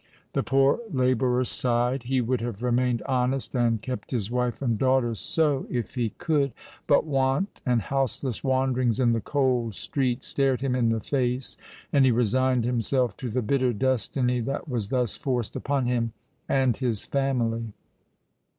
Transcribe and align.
The 0.33 0.41
poor 0.41 0.79
labourer 0.91 1.45
sighed: 1.45 2.01
he 2.05 2.21
would 2.21 2.41
have 2.41 2.63
remained 2.63 3.03
honest, 3.03 3.53
and 3.53 3.79
kept 3.79 4.09
his 4.09 4.31
wife 4.31 4.59
and 4.59 4.75
daughter 4.75 5.13
so, 5.13 5.67
if 5.69 5.93
he 5.93 6.09
could; 6.17 6.53
but 6.87 7.05
want 7.05 7.61
and 7.67 7.83
houseless 7.83 8.43
wanderings 8.43 8.99
in 8.99 9.11
the 9.13 9.21
cold 9.21 9.75
street 9.75 10.23
stared 10.23 10.61
him 10.61 10.73
in 10.73 10.89
the 10.89 11.01
face—and 11.01 12.03
he 12.03 12.09
resigned 12.09 12.65
himself 12.65 13.15
to 13.17 13.29
the 13.29 13.43
bitter 13.43 13.73
destiny 13.73 14.39
that 14.39 14.67
was 14.67 14.89
thus 14.89 15.15
forced 15.15 15.55
upon 15.55 15.85
him 15.85 16.13
and 16.49 16.77
his 16.77 17.05
family! 17.05 17.71